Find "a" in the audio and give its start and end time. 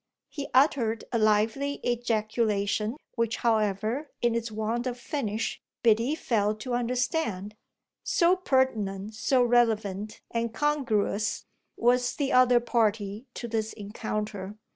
1.11-1.19